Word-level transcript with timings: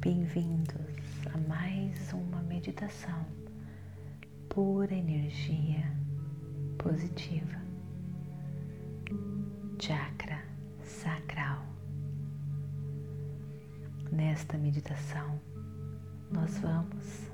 Bem-vindos 0.00 1.26
a 1.34 1.38
mais 1.48 2.12
uma 2.12 2.40
meditação 2.44 3.26
pura 4.48 4.94
energia 4.94 5.92
positiva. 6.78 7.60
Chakra 9.80 10.40
sacral. 10.84 11.66
Nesta 14.12 14.56
meditação, 14.56 15.40
nós 16.32 16.56
vamos 16.58 17.28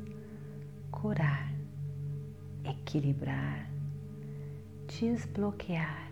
curar, 0.91 1.53
equilibrar, 2.65 3.71
desbloquear 4.89 6.11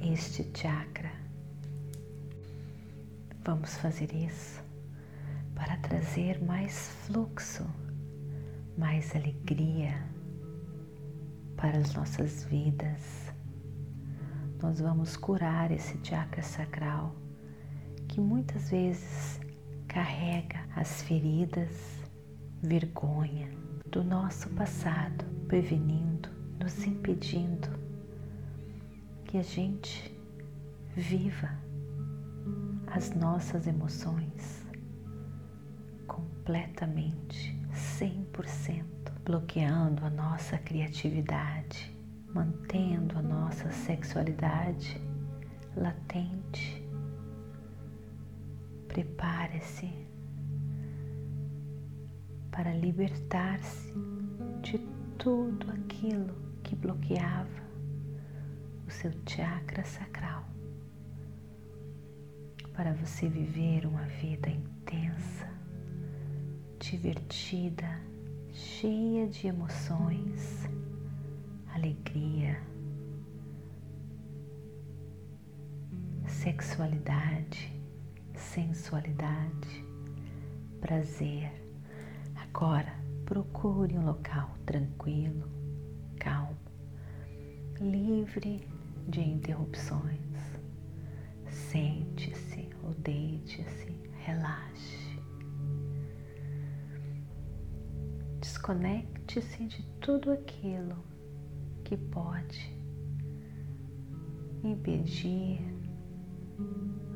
este 0.00 0.48
chakra. 0.56 1.19
Vamos 3.42 3.74
fazer 3.78 4.14
isso 4.14 4.62
para 5.54 5.78
trazer 5.78 6.42
mais 6.44 6.90
fluxo, 7.06 7.66
mais 8.76 9.16
alegria 9.16 9.94
para 11.56 11.78
as 11.78 11.94
nossas 11.94 12.44
vidas. 12.44 13.32
Nós 14.62 14.78
vamos 14.80 15.16
curar 15.16 15.70
esse 15.70 15.98
chakra 16.04 16.42
sacral 16.42 17.16
que 18.08 18.20
muitas 18.20 18.70
vezes 18.70 19.40
carrega 19.88 20.60
as 20.76 21.00
feridas, 21.02 22.04
vergonha 22.62 23.48
do 23.86 24.04
nosso 24.04 24.50
passado, 24.50 25.24
prevenindo, 25.48 26.28
nos 26.62 26.86
impedindo 26.86 27.70
que 29.24 29.38
a 29.38 29.42
gente 29.42 30.14
viva 30.94 31.69
as 32.90 33.10
nossas 33.14 33.66
emoções 33.66 34.66
completamente, 36.06 37.56
100%, 37.72 38.84
bloqueando 39.24 40.04
a 40.04 40.10
nossa 40.10 40.58
criatividade, 40.58 41.94
mantendo 42.34 43.16
a 43.18 43.22
nossa 43.22 43.70
sexualidade 43.70 45.00
latente. 45.76 46.84
Prepare-se 48.88 49.88
para 52.50 52.74
libertar-se 52.74 53.94
de 54.62 54.78
tudo 55.16 55.70
aquilo 55.70 56.34
que 56.64 56.74
bloqueava 56.74 57.62
o 58.86 58.90
seu 58.90 59.12
chakra 59.28 59.84
sacral, 59.84 60.44
para 62.80 62.94
você 62.94 63.28
viver 63.28 63.84
uma 63.84 64.04
vida 64.04 64.48
intensa, 64.48 65.46
divertida, 66.78 68.00
cheia 68.54 69.26
de 69.26 69.48
emoções, 69.48 70.66
alegria, 71.74 72.58
sexualidade, 76.26 77.70
sensualidade, 78.34 79.84
prazer. 80.80 81.52
Agora, 82.34 82.94
procure 83.26 83.98
um 83.98 84.06
local 84.06 84.54
tranquilo, 84.64 85.46
calmo, 86.18 86.56
livre 87.78 88.66
de 89.06 89.20
interrupções. 89.20 90.30
Sente-se 91.70 92.49
ou 92.82 92.94
deite-se, 92.94 93.90
relaxe. 94.24 95.18
Desconecte-se 98.40 99.66
de 99.66 99.82
tudo 100.00 100.32
aquilo 100.32 100.96
que 101.84 101.96
pode 101.96 102.80
impedir 104.62 105.60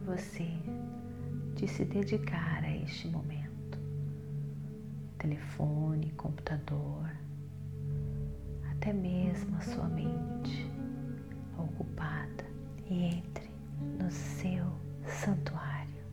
você 0.04 0.50
de 1.54 1.68
se 1.68 1.84
dedicar 1.84 2.64
a 2.64 2.76
este 2.76 3.08
momento. 3.08 3.78
Telefone, 5.18 6.10
computador, 6.12 7.10
até 8.72 8.92
mesmo 8.92 9.56
a 9.56 9.60
sua 9.60 9.88
mente 9.88 10.70
ocupada 11.56 12.44
e 12.90 13.04
entre 13.04 13.50
no 13.98 14.10
seu 14.10 14.83
santuário, 15.06 16.04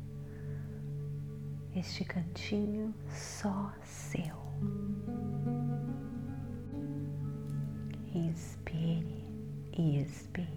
este 1.76 2.04
cantinho 2.06 2.94
só 3.10 3.74
seu. 3.84 4.36
Inspire 8.14 9.26
e 9.78 10.02
expire. 10.02 10.48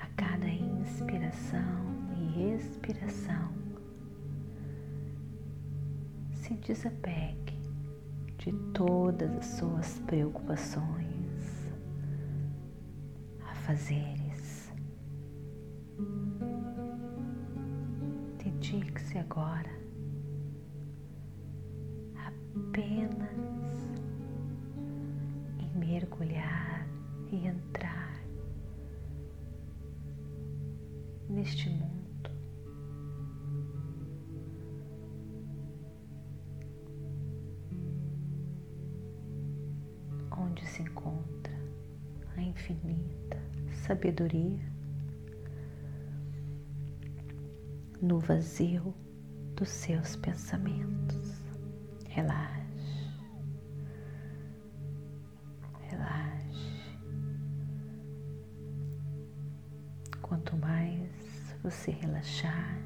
A 0.00 0.06
cada 0.16 0.48
inspiração 0.48 1.84
e 2.16 2.54
expiração, 2.54 3.52
se 6.32 6.54
desapegue 6.54 7.60
de 8.38 8.52
todas 8.72 9.30
as 9.36 9.46
suas 9.46 9.98
preocupações, 10.06 11.68
afazeres. 13.40 14.21
Dedique-se 18.38 19.18
agora 19.18 19.70
apenas 22.26 23.98
em 25.58 25.78
mergulhar 25.78 26.86
e 27.30 27.46
entrar 27.46 28.22
neste 31.28 31.68
mundo. 31.70 32.30
Onde 40.36 40.66
se 40.66 40.82
encontra 40.82 41.54
a 42.36 42.42
infinita 42.42 43.38
sabedoria 43.72 44.72
no 48.02 48.18
vazio 48.18 48.92
dos 49.54 49.68
seus 49.68 50.16
pensamentos. 50.16 51.40
Relaxe, 52.08 53.08
relaxe. 55.88 56.98
Quanto 60.20 60.56
mais 60.56 61.56
você 61.62 61.92
relaxar, 61.92 62.76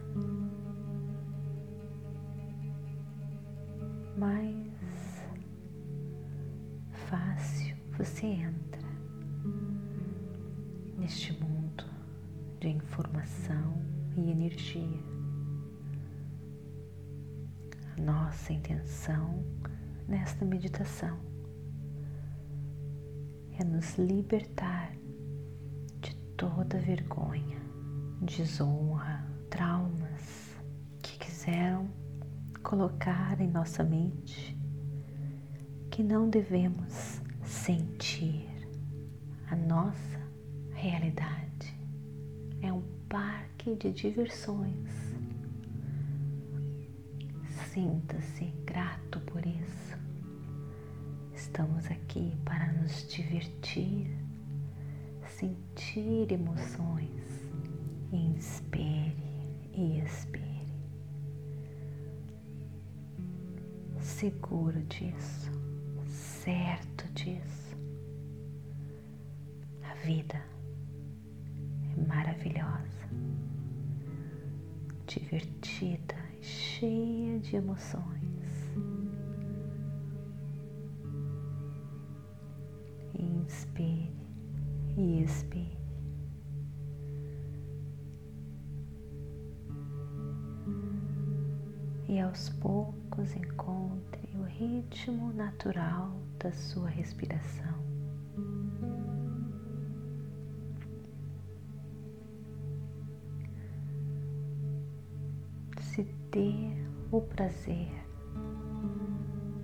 meditação 20.97 21.19
é 23.59 23.65
nos 23.65 23.97
libertar 23.97 24.93
de 26.01 26.15
toda 26.37 26.79
vergonha, 26.79 27.59
desonra, 28.21 29.25
traumas 29.51 30.57
que 31.03 31.19
quiseram 31.19 31.89
colocar 32.63 33.41
em 33.41 33.49
nossa 33.49 33.83
mente 33.83 34.57
que 35.91 36.03
não 36.03 36.29
devemos 36.29 37.21
sentir 37.45 38.47
a 39.49 39.57
nossa 39.57 40.21
realidade. 40.73 41.75
É 42.61 42.73
um 42.73 42.83
parque 43.09 43.75
de 43.77 43.93
diversões. 43.93 44.91
Sinta-se 47.73 48.45
grato 48.67 49.21
por 49.21 49.45
isso. 49.47 49.96
Estamos 51.47 51.87
aqui 51.87 52.37
para 52.45 52.73
nos 52.73 53.07
divertir, 53.09 54.11
sentir 55.39 56.33
emoções. 56.33 57.25
Inspire 58.13 59.17
e 59.73 60.01
expire. 60.01 60.67
Seguro 64.01 64.83
disso 64.85 65.51
certo 66.47 67.05
disso. 67.13 67.77
A 69.83 69.95
vida 69.95 70.41
é 71.93 72.07
maravilhosa. 72.07 72.87
divertida, 75.07 76.17
cheia 76.41 77.39
de 77.41 77.57
emoções. 77.57 78.36
Inspire 83.47 84.13
e 84.97 85.23
expire. 85.23 85.79
E 92.09 92.19
aos 92.19 92.49
poucos 92.49 93.37
encontre 93.37 94.37
o 94.37 94.43
ritmo 94.43 95.33
natural 95.33 96.11
da 96.41 96.51
sua 96.51 96.89
respiração. 96.89 97.77
Se 105.81 106.03
dê 106.33 106.53
o 107.13 107.21
prazer 107.21 107.93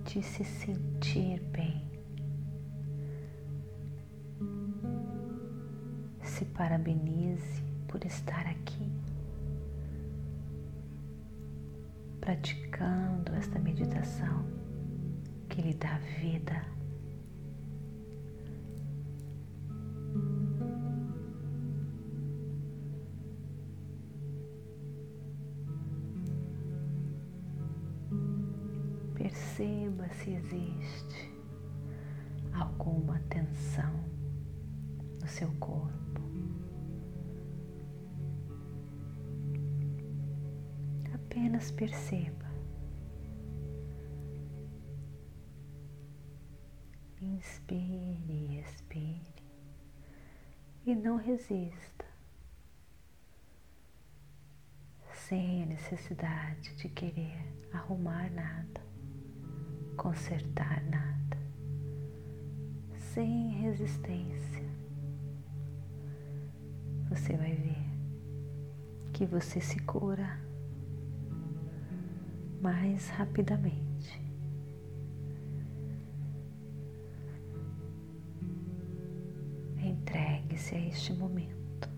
de 0.05 0.23
se 0.23 0.45
sentir 0.45 1.41
bem. 1.51 1.92
Parabenize 6.83 7.63
por 7.87 8.03
estar 8.05 8.45
aqui, 8.45 8.91
praticando 12.19 13.33
esta 13.35 13.57
meditação 13.57 14.45
que 15.47 15.61
lhe 15.61 15.73
dá 15.75 15.97
vida. 16.19 16.61
Perceba 29.15 30.09
se 30.09 30.31
existe 30.31 31.33
alguma 32.53 33.19
tensão 33.29 34.02
perceba. 41.75 42.43
Inspire 47.21 48.59
expire 48.59 49.43
e 50.85 50.93
não 50.95 51.15
resista, 51.15 52.05
sem 55.13 55.63
a 55.63 55.65
necessidade 55.65 56.75
de 56.75 56.89
querer 56.89 57.37
arrumar 57.71 58.29
nada, 58.31 58.81
consertar 59.95 60.83
nada, 60.83 61.37
sem 62.97 63.61
resistência. 63.61 64.63
Você 67.09 67.37
vai 67.37 67.53
ver 67.53 67.83
que 69.13 69.25
você 69.25 69.61
se 69.61 69.79
cura 69.79 70.42
mais 72.63 73.09
rapidamente. 73.09 74.23
Entregue-se 79.77 80.73
a 80.73 80.87
este 80.87 81.11
momento 81.13 81.89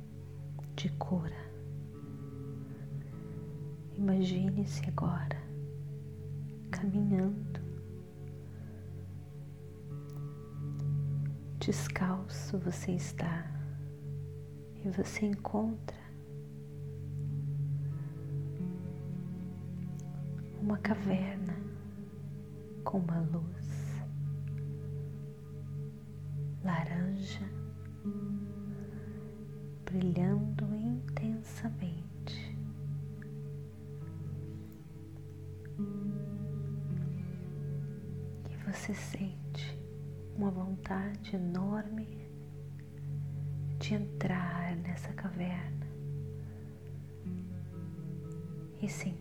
de 0.76 0.90
cura. 0.98 1.46
Imagine-se 3.96 4.84
agora 4.88 5.40
caminhando, 6.72 7.62
descalço 11.60 12.58
você 12.58 12.92
está 12.94 13.46
e 14.84 14.90
você 14.90 15.28
encontra 15.28 16.05
uma 20.66 20.80
caverna 20.80 21.56
com 22.84 22.98
uma 22.98 23.20
luz 23.20 24.04
laranja 26.64 27.48
brilhando 29.86 30.66
intensamente. 30.76 32.58
E 38.50 38.56
você 38.66 38.96
sente 38.96 39.80
uma 40.36 40.50
vontade 40.50 41.36
enorme 41.36 42.28
de 43.78 43.94
entrar 43.94 44.76
nessa 44.78 45.14
caverna 45.14 45.86
e 48.82 48.90
sentir 48.90 49.15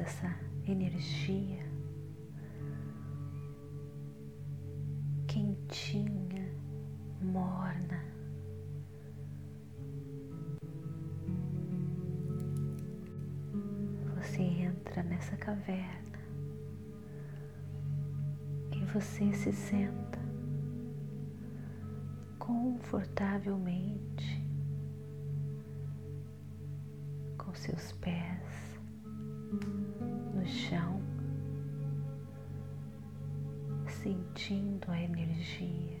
essa 0.00 0.34
energia 0.66 1.62
quentinha, 5.26 6.50
morna. 7.20 8.00
Você 14.16 14.42
entra 14.42 15.02
nessa 15.02 15.36
caverna 15.36 16.18
e 18.72 18.82
você 18.86 19.30
se 19.34 19.52
senta 19.52 20.18
confortavelmente 22.38 24.42
com 27.36 27.54
seus 27.54 27.92
pés 27.92 28.39
sentindo 34.50 34.90
a 34.90 35.00
energia, 35.00 36.00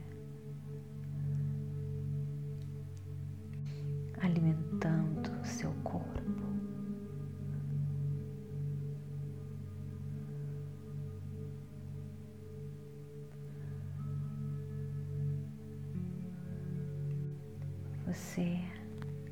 alimentando 4.20 5.30
seu 5.46 5.72
corpo. 5.84 6.10
Você 18.04 18.58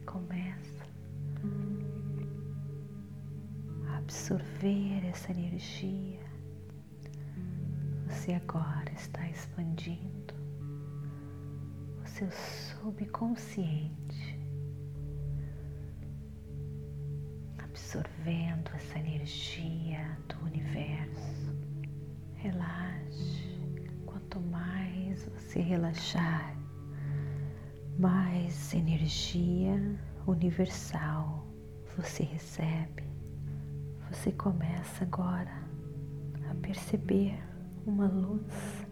começa 0.07 0.87
a 3.89 3.97
absorver 3.99 5.05
essa 5.09 5.33
energia. 5.33 6.28
Você 8.29 8.35
agora 8.35 8.93
está 8.95 9.27
expandindo 9.27 10.35
o 12.05 12.07
seu 12.07 12.31
subconsciente, 12.31 14.39
absorvendo 17.57 18.71
essa 18.75 18.99
energia 18.99 20.19
do 20.29 20.45
universo. 20.45 21.57
Relaxe. 22.35 23.49
Quanto 24.05 24.39
mais 24.41 25.25
você 25.25 25.61
relaxar, 25.61 26.55
mais 27.99 28.75
energia 28.75 29.99
universal 30.27 31.47
você 31.97 32.25
recebe. 32.25 33.05
Você 34.11 34.31
começa 34.33 35.05
agora 35.05 35.63
a 36.51 36.55
perceber 36.57 37.48
uma 37.89 38.07
luz 38.07 38.87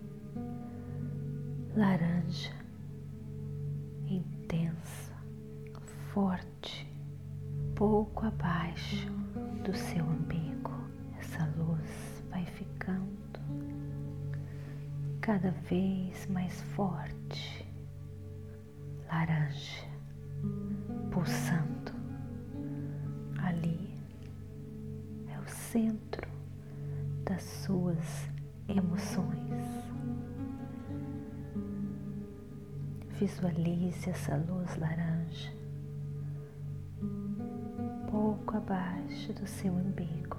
laranja, 1.77 2.51
intensa, 4.09 5.13
forte, 6.15 6.91
pouco 7.75 8.25
abaixo 8.25 9.13
do 9.63 9.77
seu 9.77 10.03
umbigo. 10.03 10.73
Essa 11.19 11.45
luz 11.59 12.25
vai 12.31 12.47
ficando 12.47 13.39
cada 15.21 15.51
vez 15.51 16.27
mais 16.29 16.59
forte 16.75 17.67
laranja 19.13 19.86
Visualize 33.97 34.11
essa 34.11 34.37
luz 34.37 34.77
laranja 34.77 35.53
pouco 38.11 38.57
abaixo 38.57 39.33
do 39.33 39.47
seu 39.47 39.73
umbigo. 39.73 40.37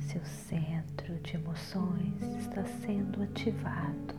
Seu 0.00 0.24
centro 0.24 1.18
de 1.20 1.34
emoções 1.34 2.22
está 2.38 2.64
sendo 2.64 3.22
ativado. 3.22 4.14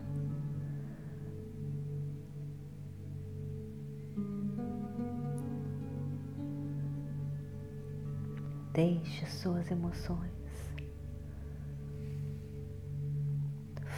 Deixe 8.74 9.26
suas 9.26 9.72
emoções 9.72 10.32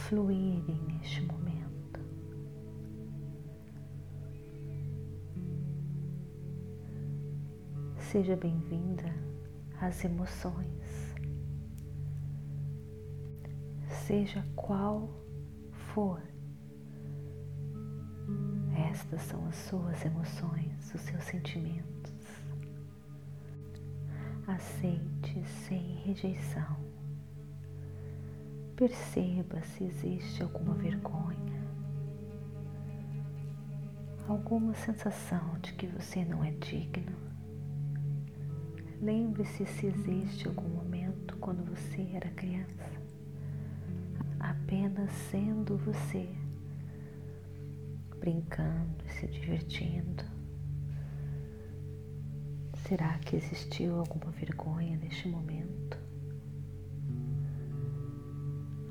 fluírem 0.08 0.80
neste 0.88 1.20
momento. 1.22 1.79
Seja 8.10 8.34
bem-vinda 8.34 9.14
às 9.80 10.04
emoções, 10.04 11.14
seja 14.04 14.44
qual 14.56 15.08
for. 15.70 16.20
Estas 18.90 19.22
são 19.22 19.46
as 19.46 19.54
suas 19.54 20.04
emoções, 20.04 20.92
os 20.92 21.00
seus 21.02 21.22
sentimentos. 21.22 22.12
Aceite 24.44 25.44
sem 25.68 25.94
rejeição. 26.04 26.76
Perceba 28.74 29.62
se 29.62 29.84
existe 29.84 30.42
alguma 30.42 30.74
vergonha, 30.74 31.62
alguma 34.26 34.74
sensação 34.74 35.56
de 35.60 35.72
que 35.74 35.86
você 35.86 36.24
não 36.24 36.42
é 36.42 36.50
digno. 36.50 37.39
Lembre-se 39.00 39.64
se 39.64 39.86
existe 39.86 40.46
algum 40.46 40.68
momento 40.68 41.34
quando 41.38 41.64
você 41.64 42.02
era 42.12 42.28
criança, 42.32 42.84
apenas 44.38 45.10
sendo 45.30 45.78
você, 45.78 46.28
brincando 48.18 49.02
e 49.06 49.10
se 49.12 49.26
divertindo. 49.26 50.22
Será 52.86 53.18
que 53.20 53.36
existiu 53.36 54.00
alguma 54.00 54.30
vergonha 54.32 54.98
neste 54.98 55.26
momento? 55.28 55.98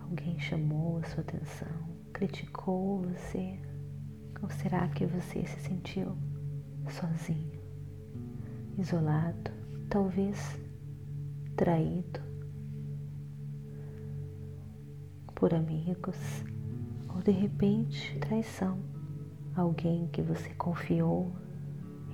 Alguém 0.01 0.39
chamou 0.39 0.97
a 0.97 1.03
sua 1.03 1.21
atenção, 1.21 1.87
criticou 2.11 3.03
você? 3.03 3.59
Ou 4.41 4.49
será 4.49 4.87
que 4.87 5.05
você 5.05 5.45
se 5.45 5.59
sentiu 5.59 6.17
sozinho, 6.89 7.61
isolado, 8.75 9.58
talvez 9.89 10.37
traído 11.55 12.19
por 15.35 15.53
amigos 15.53 16.17
ou 17.13 17.21
de 17.21 17.31
repente 17.31 18.17
traição? 18.19 18.77
Alguém 19.55 20.07
que 20.07 20.21
você 20.21 20.49
confiou 20.51 21.33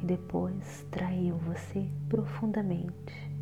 e 0.01 0.05
depois 0.05 0.87
traiu 0.89 1.37
você 1.37 1.87
profundamente. 2.07 3.35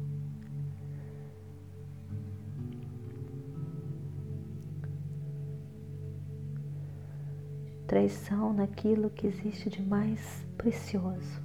traição 7.94 8.52
naquilo 8.52 9.12
que 9.12 9.28
existe 9.28 9.70
de 9.70 9.80
mais 9.80 10.44
precioso, 10.58 11.40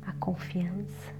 a 0.00 0.12
confiança. 0.14 1.17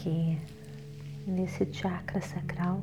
Aqui 0.00 0.40
nesse 1.26 1.70
chakra 1.70 2.22
sacral 2.22 2.80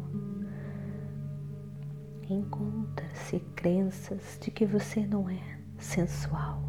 encontra-se 2.30 3.40
crenças 3.56 4.38
de 4.40 4.52
que 4.52 4.68
você 4.68 5.04
não 5.04 5.28
é 5.28 5.58
sensual, 5.80 6.62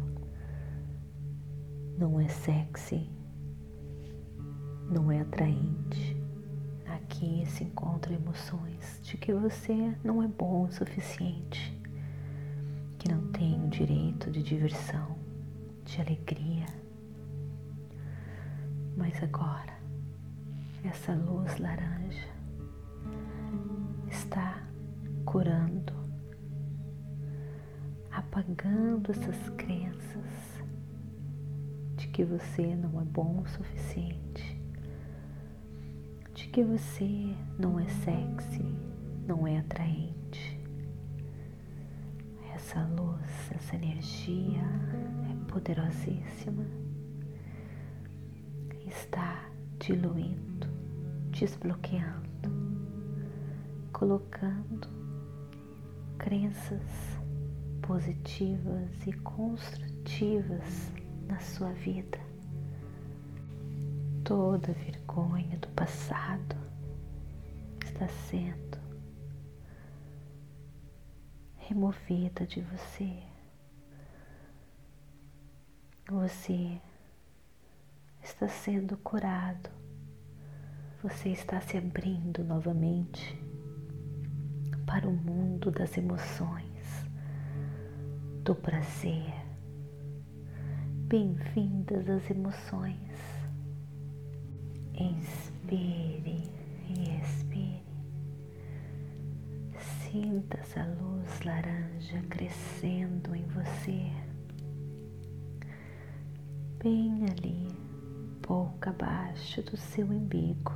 não 1.99 2.19
é 2.19 2.27
sexy, 2.27 3.07
não 4.89 5.11
é 5.11 5.21
atraente 5.21 6.17
aqui 6.87 7.45
se 7.45 7.63
encontram 7.63 8.15
emoções 8.15 8.99
de 9.03 9.17
que 9.17 9.31
você 9.31 9.95
não 10.03 10.23
é 10.23 10.27
bom 10.27 10.63
o 10.63 10.71
suficiente, 10.71 11.79
que 12.97 13.07
não 13.07 13.31
tem 13.31 13.63
o 13.63 13.69
direito 13.69 14.31
de 14.31 14.41
diversão, 14.41 15.15
de 15.85 16.01
alegria. 16.01 16.65
Mas 18.97 19.21
agora, 19.21 19.78
essa 20.83 21.13
luz 21.13 21.57
laranja 21.57 22.27
está 24.09 24.63
curando, 25.25 25.93
apagando 28.11 29.11
essas 29.11 29.49
crenças 29.57 30.63
de 31.95 32.07
que 32.07 32.23
você 32.23 32.75
não 32.75 33.01
é 33.01 33.05
bom 33.05 33.41
o 33.41 33.47
suficiente 33.47 34.59
que 36.51 36.63
você 36.63 37.35
não 37.57 37.79
é 37.79 37.87
sexy, 37.87 38.65
não 39.27 39.47
é 39.47 39.59
atraente. 39.59 40.59
Essa 42.55 42.81
luz, 42.85 43.51
essa 43.51 43.75
energia 43.75 44.63
é 45.29 45.51
poderosíssima. 45.51 46.65
Está 48.87 49.47
diluindo, 49.79 50.67
desbloqueando, 51.39 52.49
colocando 53.93 54.87
crenças 56.17 56.81
positivas 57.81 59.07
e 59.07 59.13
construtivas 59.13 60.91
na 61.27 61.39
sua 61.39 61.71
vida 61.71 62.19
toda 64.29 64.73
vergonha 64.73 65.57
do 65.57 65.67
passado 65.69 66.55
está 67.83 68.07
sendo 68.07 68.77
removida 71.57 72.45
de 72.45 72.61
você. 72.61 73.23
Você 76.07 76.79
está 78.21 78.47
sendo 78.47 78.97
curado. 78.97 79.78
Você 81.01 81.29
está 81.29 81.61
se 81.61 81.77
abrindo 81.77 82.43
novamente 82.43 83.41
para 84.85 85.07
o 85.07 85.13
mundo 85.13 85.71
das 85.71 85.97
emoções, 85.97 87.05
do 88.43 88.53
prazer. 88.53 89.33
Bem-vindas 91.07 92.09
às 92.09 92.29
emoções. 92.29 92.97
Inspire 94.93 96.51
e 96.89 97.17
expire. 97.21 97.85
Sinta 100.01 100.57
essa 100.57 100.83
luz 100.83 101.39
laranja 101.45 102.21
crescendo 102.29 103.33
em 103.33 103.45
você, 103.45 104.11
bem 106.83 107.23
ali, 107.31 107.88
pouco 108.49 108.89
abaixo 108.89 109.61
do 109.61 109.77
seu 109.77 110.07
umbigo. 110.07 110.73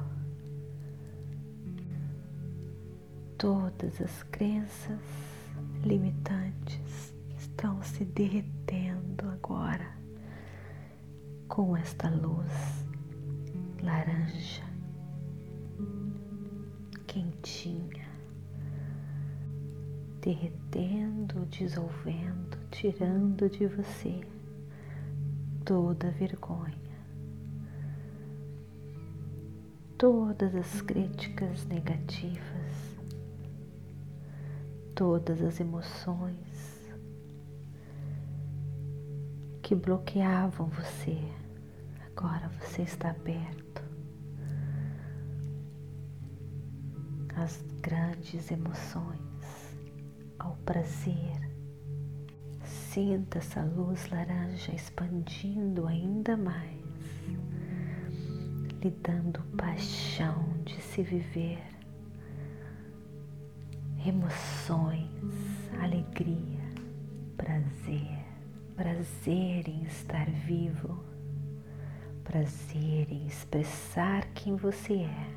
Todas 3.35 3.99
as 3.99 4.21
crenças 4.21 5.01
limitantes 5.83 7.15
estão 7.35 7.81
se 7.81 8.05
derretendo 8.05 9.27
agora 9.27 9.91
com 11.47 11.75
esta 11.75 12.11
luz 12.11 12.85
laranja, 13.81 14.63
quentinha, 17.07 18.07
derretendo, 20.21 21.47
dissolvendo, 21.47 22.55
tirando 22.69 23.49
de 23.49 23.65
você 23.65 24.21
toda 25.65 26.11
vergonha, 26.11 26.92
todas 30.03 30.53
as 30.53 30.81
críticas 30.81 31.65
negativas, 31.65 32.97
todas 34.93 35.41
as 35.41 35.61
emoções 35.61 36.91
que 39.61 39.73
bloqueavam 39.73 40.67
você. 40.67 41.17
Agora 42.07 42.49
você 42.59 42.81
está 42.81 43.11
aberto 43.11 43.81
as 47.37 47.63
grandes 47.81 48.51
emoções 48.51 49.77
ao 50.37 50.57
prazer. 50.65 51.49
Sinta 52.65 53.37
essa 53.37 53.63
luz 53.63 54.09
laranja 54.09 54.75
expandindo 54.75 55.87
ainda 55.87 56.35
mais, 56.35 56.82
lhe 58.83 58.91
dando 59.01 59.39
paixão 59.55 60.43
de 60.65 60.81
se 60.81 61.01
viver, 61.01 61.63
emoções, 64.05 65.07
alegria, 65.81 66.59
prazer, 67.37 68.19
prazer 68.75 69.69
em 69.69 69.83
estar 69.83 70.29
vivo, 70.29 71.01
prazer 72.25 73.09
em 73.09 73.25
expressar 73.25 74.25
quem 74.33 74.57
você 74.57 75.03
é. 75.03 75.27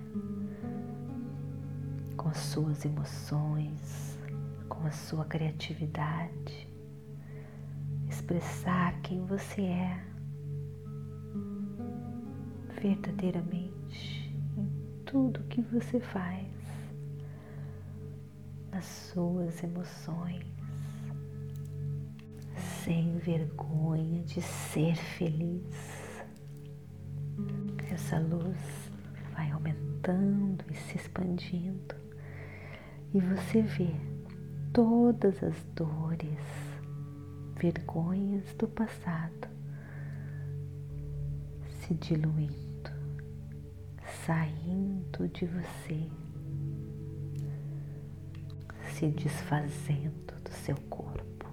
Com 2.16 2.28
as 2.28 2.38
suas 2.38 2.84
emoções, 2.84 4.18
com 4.68 4.84
a 4.84 4.90
sua 4.90 5.24
criatividade, 5.24 6.68
expressar 8.08 9.00
quem 9.02 9.24
você 9.24 9.62
é 9.62 10.15
verdadeiramente 12.80 14.34
em 14.56 15.04
tudo 15.04 15.42
que 15.44 15.62
você 15.62 16.00
faz, 16.00 16.46
nas 18.70 18.84
suas 18.84 19.62
emoções, 19.62 20.44
sem 22.84 23.16
vergonha 23.18 24.22
de 24.22 24.42
ser 24.42 24.94
feliz. 24.96 26.24
Essa 27.90 28.18
luz 28.18 28.58
vai 29.32 29.50
aumentando 29.50 30.64
e 30.70 30.74
se 30.74 30.96
expandindo 30.96 31.94
e 33.14 33.20
você 33.20 33.62
vê 33.62 33.94
todas 34.72 35.42
as 35.42 35.64
dores, 35.74 36.38
vergonhas 37.54 38.54
do 38.54 38.68
passado 38.68 39.55
se 41.86 41.94
diluindo, 41.94 42.90
saindo 44.24 45.28
de 45.28 45.46
você, 45.46 46.10
se 48.92 49.06
desfazendo 49.06 50.34
do 50.42 50.50
seu 50.50 50.74
corpo, 50.90 51.46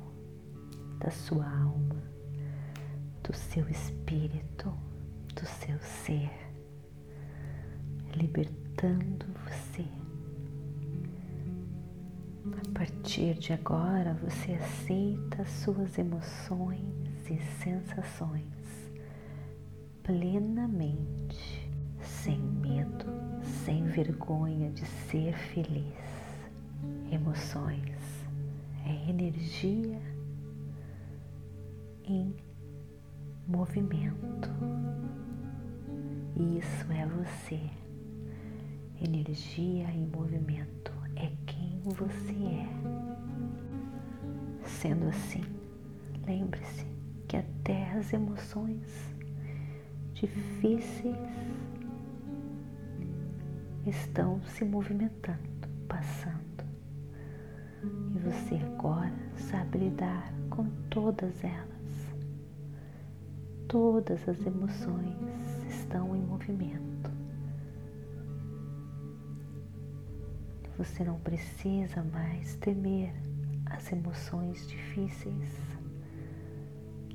da 0.99 1.11
sua 1.11 1.45
alma, 1.45 2.01
do 3.21 3.35
seu 3.35 3.69
espírito, 3.69 4.73
do 5.35 5.45
seu 5.45 5.77
ser, 5.79 6.31
libertando 8.15 9.27
você. 9.45 9.85
A 12.57 12.73
partir 12.73 13.35
de 13.35 13.53
agora, 13.53 14.15
você 14.15 14.53
aceita 14.53 15.45
suas 15.45 15.95
emoções 15.99 17.29
e 17.29 17.39
sensações 17.61 18.62
plenamente, 20.03 21.71
sem 22.01 22.37
medo, 22.37 23.05
sem 23.41 23.85
vergonha 23.85 24.69
de 24.71 24.85
ser 24.85 25.33
feliz. 25.33 25.95
Emoções 27.09 28.25
é 28.85 29.09
energia 29.09 30.01
em 32.03 32.35
movimento. 33.47 34.49
Isso 36.35 36.91
é 36.91 37.05
você. 37.05 37.59
Energia 39.01 39.89
em 39.89 40.05
movimento 40.07 40.91
é 41.15 41.31
quem 41.45 41.79
você 41.85 42.33
é. 42.33 42.67
Sendo 44.65 45.07
assim, 45.07 45.43
lembre-se 46.25 46.85
que 47.27 47.37
até 47.37 47.91
as 47.91 48.11
emoções 48.11 49.12
difíceis 50.27 51.17
estão 53.85 54.41
se 54.43 54.63
movimentando, 54.63 55.67
passando. 55.87 56.63
E 58.15 58.19
você 58.19 58.55
agora 58.55 59.11
sabe 59.35 59.79
lidar 59.79 60.33
com 60.49 60.65
todas 60.89 61.43
elas. 61.43 62.15
Todas 63.67 64.27
as 64.29 64.45
emoções 64.45 65.17
estão 65.67 66.15
em 66.15 66.21
movimento. 66.21 67.11
Você 70.77 71.03
não 71.03 71.19
precisa 71.19 72.01
mais 72.01 72.55
temer 72.55 73.13
as 73.65 73.91
emoções 73.91 74.65
difíceis. 74.67 75.49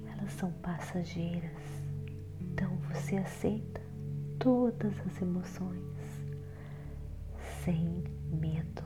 Elas 0.04 0.32
são 0.32 0.52
passageiras. 0.52 1.77
Então 2.40 2.76
você 2.88 3.16
aceita 3.16 3.80
todas 4.38 4.92
as 5.06 5.22
emoções 5.22 5.82
sem 7.64 8.04
medo, 8.30 8.82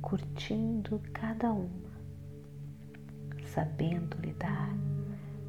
curtindo 0.00 1.00
cada 1.12 1.52
uma, 1.52 1.92
sabendo 3.54 4.16
lidar 4.20 4.74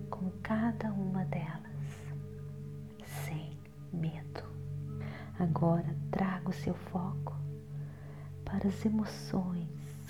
com 0.10 0.30
cada 0.42 0.92
uma 0.92 1.26
delas 1.26 2.14
sem 3.26 3.58
medo. 3.92 4.44
Agora 5.40 5.96
traga 6.12 6.50
o 6.50 6.54
seu 6.54 6.74
foco 6.76 7.36
para 8.46 8.68
as 8.68 8.86
emoções 8.86 9.70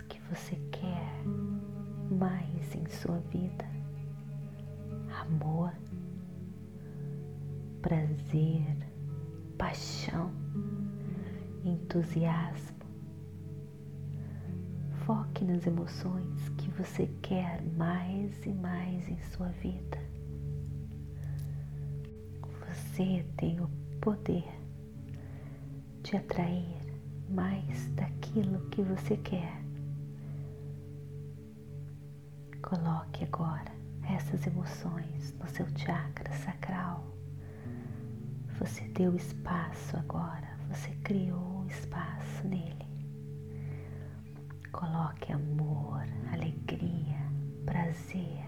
que 0.09 0.19
você 0.29 0.55
quer 0.71 1.23
mais 2.11 2.75
em 2.75 2.85
sua 2.87 3.19
vida. 3.31 3.65
Amor, 5.21 5.71
prazer, 7.83 8.77
paixão, 9.57 10.31
entusiasmo. 11.65 12.77
Foque 15.05 15.43
nas 15.43 15.67
emoções 15.67 16.47
que 16.57 16.71
você 16.71 17.07
quer 17.21 17.61
mais 17.75 18.45
e 18.45 18.53
mais 18.53 19.09
em 19.09 19.19
sua 19.19 19.49
vida. 19.49 19.99
Você 22.65 23.25
tem 23.35 23.59
o 23.59 23.67
poder 23.99 24.49
de 26.03 26.15
atrair 26.15 26.81
mais 27.29 27.89
daquilo 27.95 28.61
que 28.69 28.81
você 28.81 29.17
quer. 29.17 29.61
Coloque 32.61 33.25
agora 33.25 33.73
essas 34.09 34.47
emoções 34.47 35.33
no 35.37 35.49
seu 35.49 35.67
chakra 35.77 36.31
sacral. 36.31 37.12
Você 38.63 38.87
deu 38.87 39.13
espaço 39.13 39.97
agora, 39.97 40.57
você 40.69 40.89
criou 41.03 41.65
espaço 41.67 42.47
nele. 42.47 42.87
Coloque 44.71 45.33
amor, 45.33 46.01
alegria, 46.31 47.19
prazer, 47.65 48.41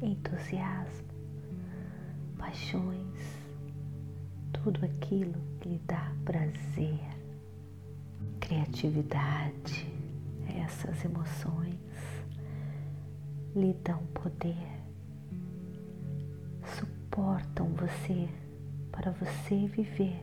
entusiasmo, 0.00 1.08
paixões 2.38 3.18
tudo 4.52 4.84
aquilo 4.84 5.34
que 5.60 5.68
lhe 5.70 5.80
dá 5.80 6.12
prazer, 6.24 7.00
criatividade, 8.38 9.92
essas 10.64 11.04
emoções 11.04 11.74
lhe 13.56 13.74
dão 13.82 13.98
poder, 14.14 14.80
suportam 16.78 17.66
você 17.74 18.28
para 18.96 19.10
você 19.12 19.66
viver 19.66 20.18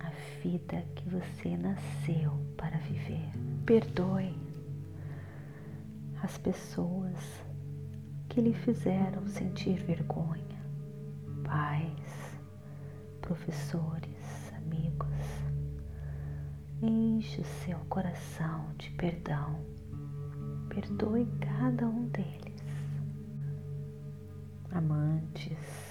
a 0.00 0.10
vida 0.42 0.84
que 0.96 1.08
você 1.08 1.56
nasceu 1.56 2.32
para 2.56 2.76
viver. 2.78 3.30
Perdoe 3.64 4.36
as 6.20 6.36
pessoas 6.38 7.44
que 8.28 8.40
lhe 8.40 8.52
fizeram 8.52 9.24
sentir 9.28 9.78
vergonha, 9.84 10.58
pais, 11.44 12.40
professores, 13.20 14.52
amigos. 14.56 15.06
Enche 16.82 17.40
o 17.40 17.44
seu 17.64 17.78
coração 17.88 18.66
de 18.76 18.90
perdão. 18.90 19.60
Perdoe 20.68 21.24
cada 21.40 21.86
um 21.86 22.08
deles. 22.08 22.62
Amantes, 24.72 25.85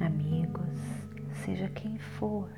amigos, 0.00 0.78
seja 1.44 1.68
quem 1.68 1.98
for 1.98 2.50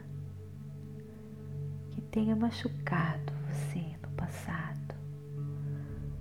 que 1.90 2.00
tenha 2.00 2.36
machucado 2.36 3.32
você 3.48 3.96
no 4.02 4.08
passado. 4.16 4.94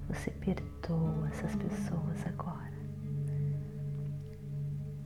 Você 0.07 0.31
perdoa 0.31 1.27
essas 1.29 1.55
pessoas 1.55 2.25
agora 2.27 2.73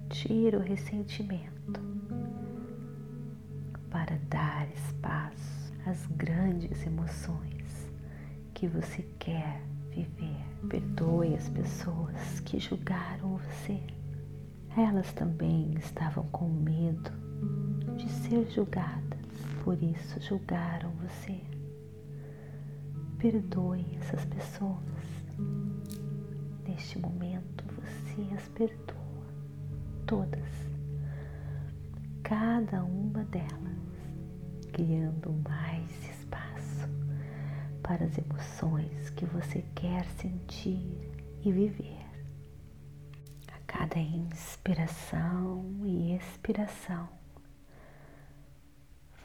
tira 0.09 0.57
o 0.57 0.61
ressentimento 0.61 1.79
para 3.89 4.17
dar 4.29 4.67
espaço 4.73 5.73
as 5.85 6.05
grandes 6.17 6.85
emoções 6.85 7.89
que 8.53 8.67
você 8.67 9.03
quer 9.19 9.61
viver. 9.91 10.43
Perdoe 10.67 11.35
as 11.35 11.47
pessoas 11.49 12.39
que 12.41 12.59
julgaram 12.59 13.37
você. 13.37 13.79
Elas 14.77 15.11
também 15.13 15.73
estavam 15.79 16.23
com 16.25 16.47
medo 16.47 17.09
de 17.95 18.07
ser 18.07 18.47
julgadas, 18.51 19.25
por 19.63 19.81
isso 19.81 20.21
julgaram 20.21 20.91
você. 21.01 21.41
Perdoe 23.17 23.83
essas 23.99 24.23
pessoas. 24.25 24.77
Neste 26.63 26.99
momento 26.99 27.65
você 27.73 28.35
as 28.35 28.47
perdoa, 28.49 29.25
todas, 30.05 30.47
cada 32.21 32.83
uma 32.83 33.23
delas, 33.23 33.49
criando 34.73 35.33
mais 35.49 35.89
espaço 36.07 36.87
para 37.81 38.05
as 38.05 38.15
emoções 38.15 39.09
que 39.09 39.25
você 39.25 39.65
quer 39.73 40.05
sentir 40.05 40.85
e 41.43 41.51
viver. 41.51 42.06
Cada 43.89 43.99
inspiração 44.01 45.65
e 45.85 46.13
expiração, 46.17 47.07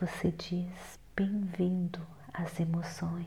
você 0.00 0.30
diz 0.30 1.00
bem-vindo 1.16 2.00
às 2.32 2.60
emoções. 2.60 3.26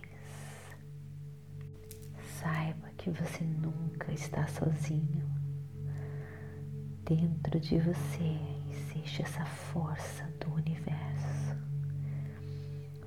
Saiba 2.40 2.90
que 2.98 3.10
você 3.10 3.44
nunca 3.44 4.14
está 4.14 4.48
sozinho. 4.48 5.30
Dentro 7.04 7.60
de 7.60 7.80
você 7.80 8.40
existe 8.72 9.22
essa 9.22 9.46
força 9.46 10.24
do 10.40 10.54
universo. 10.54 11.58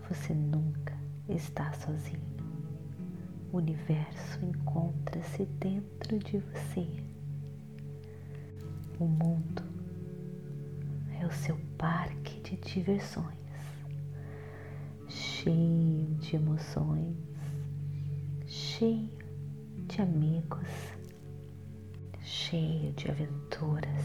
Você 0.06 0.34
nunca 0.34 0.94
está 1.30 1.72
sozinho. 1.72 2.36
O 3.52 3.56
universo 3.56 4.44
encontra-se 4.44 5.46
dentro 5.46 6.18
de 6.18 6.38
você. 6.40 7.17
O 8.98 9.06
mundo 9.06 9.62
é 11.20 11.24
o 11.24 11.30
seu 11.30 11.56
parque 11.78 12.40
de 12.40 12.56
diversões, 12.56 13.38
cheio 15.06 16.16
de 16.16 16.34
emoções, 16.34 17.16
cheio 18.44 19.08
de 19.86 20.02
amigos, 20.02 20.68
cheio 22.22 22.92
de 22.94 23.08
aventuras 23.08 24.04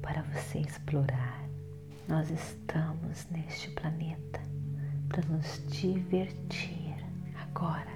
para 0.00 0.22
você 0.22 0.60
explorar. 0.60 1.48
Nós 2.06 2.30
estamos 2.30 3.26
neste 3.32 3.70
planeta 3.70 4.40
para 5.08 5.26
nos 5.26 5.66
divertir. 5.68 6.94
Agora, 7.42 7.90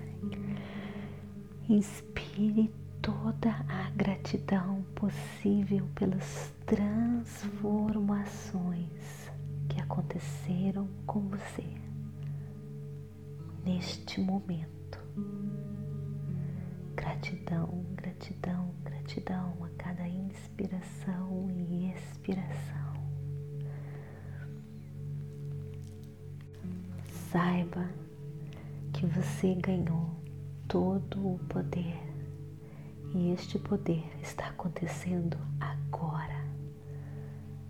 inspire 1.68 2.72
toda 3.02 3.50
a 3.68 3.90
gratidão 3.96 4.82
possível 4.94 5.86
pelas 5.94 6.52
transformações 6.66 9.30
que 9.68 9.80
aconteceram 9.80 10.86
com 11.06 11.20
você 11.28 11.64
neste 13.64 14.20
momento. 14.20 14.98
Gratidão, 16.94 17.84
gratidão, 17.94 18.74
gratidão 18.84 19.56
a 19.64 19.68
cada 19.82 20.06
inspiração 20.06 21.48
e 21.50 21.90
expiração. 21.92 22.90
Saiba 27.30 27.88
que 28.92 29.06
você 29.06 29.54
ganhou 29.54 30.10
todo 30.68 31.34
o 31.34 31.38
poder 31.48 32.09
e 33.14 33.32
este 33.32 33.58
poder 33.58 34.04
está 34.22 34.46
acontecendo 34.48 35.36
agora 35.58 36.44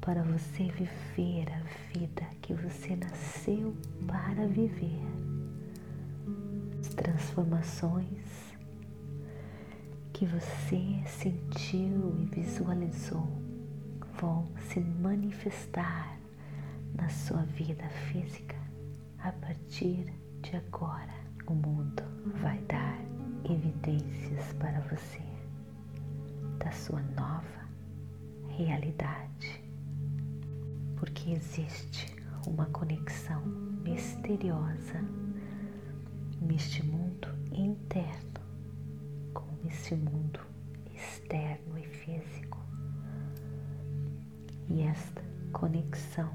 para 0.01 0.23
você 0.23 0.65
viver 0.65 1.47
a 1.53 1.61
vida 1.93 2.23
que 2.43 2.53
você 2.53 2.97
nasceu 2.97 3.75
para 4.07 4.47
viver. 4.47 5.01
As 6.81 6.89
transformações 6.89 8.55
que 10.13 10.27
você 10.27 11.03
sentiu 11.07 12.17
e 12.19 12.27
visualizou 12.27 13.27
vão 14.21 14.47
se 14.69 14.81
manifestar 14.81 16.19
na 16.95 17.09
sua 17.09 17.43
vida 17.45 17.89
física 18.11 18.57
a 19.19 19.33
partir 19.33 20.13
de 20.43 20.57
agora. 20.57 21.21
O 21.47 21.55
mundo 21.55 22.03
vai 22.43 22.59
dar 22.63 22.99
evidências 23.45 24.53
para 24.59 24.81
você 24.81 25.30
da 26.71 26.77
sua 26.77 27.03
nova 27.03 27.69
realidade, 28.51 29.61
porque 30.97 31.33
existe 31.33 32.15
uma 32.47 32.65
conexão 32.67 33.45
misteriosa 33.83 35.05
neste 36.41 36.87
mundo 36.87 37.27
interno 37.51 38.41
com 39.35 39.49
esse 39.67 39.97
mundo 39.97 40.39
externo 40.95 41.77
e 41.77 41.85
físico. 41.89 42.65
E 44.69 44.83
esta 44.83 45.25
conexão 45.53 46.31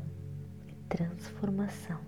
e 0.68 0.74
transformação 0.90 2.02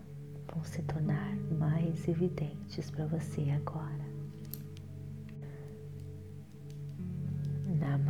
vão 0.53 0.61
se 0.65 0.81
tornar 0.81 1.33
mais 1.57 2.05
evidentes 2.09 2.91
para 2.91 3.05
você 3.05 3.49
agora. 3.51 4.06